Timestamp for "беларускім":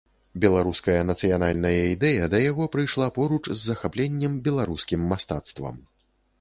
4.51-5.09